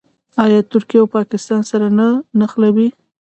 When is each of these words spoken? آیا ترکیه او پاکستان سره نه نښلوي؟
آیا 0.43 0.59
ترکیه 0.71 0.99
او 1.01 1.07
پاکستان 1.15 1.61
سره 1.71 1.87
نه 1.97 2.07
نښلوي؟ 2.39 2.87